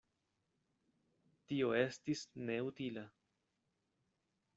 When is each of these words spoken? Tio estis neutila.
Tio 1.51 1.69
estis 1.81 2.23
neutila. 2.47 3.05